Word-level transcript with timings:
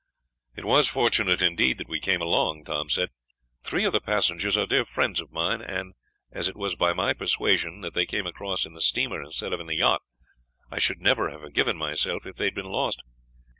"It 0.55 0.65
was 0.65 0.87
fortunate 0.87 1.43
indeed 1.43 1.77
that 1.77 1.87
we 1.87 1.99
came 1.99 2.23
along," 2.23 2.63
Tom 2.63 2.89
said; 2.89 3.11
"three 3.61 3.85
of 3.85 3.93
the 3.93 4.01
passengers 4.01 4.57
are 4.57 4.65
dear 4.65 4.83
friends 4.83 5.19
of 5.19 5.31
mine; 5.31 5.61
and 5.61 5.93
as 6.31 6.49
it 6.49 6.55
was 6.55 6.75
by 6.75 6.91
my 6.91 7.13
persuasion 7.13 7.81
that 7.81 7.93
they 7.93 8.07
came 8.07 8.25
across 8.25 8.65
in 8.65 8.73
the 8.73 8.81
steamer 8.81 9.21
instead 9.21 9.53
of 9.53 9.59
in 9.59 9.67
the 9.67 9.75
yacht, 9.75 10.01
I 10.71 10.79
should 10.79 11.01
never 11.01 11.29
have 11.29 11.41
forgiven 11.41 11.77
myself 11.77 12.25
if 12.25 12.37
they 12.37 12.45
had 12.45 12.55
been 12.55 12.65
lost. 12.65 13.03